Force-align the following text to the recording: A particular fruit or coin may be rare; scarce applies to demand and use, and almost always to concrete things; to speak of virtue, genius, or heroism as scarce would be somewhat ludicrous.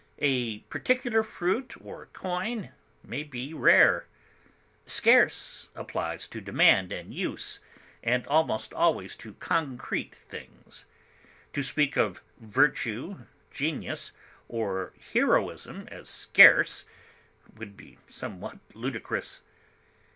A 0.17 0.61
particular 0.61 1.21
fruit 1.21 1.75
or 1.79 2.07
coin 2.07 2.71
may 3.03 3.21
be 3.21 3.53
rare; 3.53 4.07
scarce 4.87 5.69
applies 5.75 6.27
to 6.29 6.41
demand 6.41 6.91
and 6.91 7.13
use, 7.13 7.59
and 8.03 8.25
almost 8.25 8.73
always 8.73 9.15
to 9.17 9.35
concrete 9.35 10.15
things; 10.15 10.85
to 11.53 11.61
speak 11.61 11.97
of 11.97 12.23
virtue, 12.39 13.27
genius, 13.51 14.11
or 14.49 14.93
heroism 15.13 15.87
as 15.91 16.09
scarce 16.09 16.83
would 17.55 17.77
be 17.77 17.99
somewhat 18.07 18.57
ludicrous. 18.73 19.43